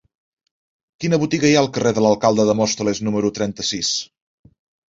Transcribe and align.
Quina 1.03 1.19
botiga 1.25 1.51
hi 1.51 1.51
ha 1.57 1.59
al 1.61 1.69
carrer 1.77 1.93
de 1.99 2.05
l'Alcalde 2.05 2.47
de 2.49 2.57
Móstoles 2.63 3.05
número 3.09 3.33
trenta-sis? 3.41 3.93